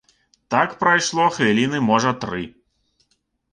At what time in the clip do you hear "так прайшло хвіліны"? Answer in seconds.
0.55-1.83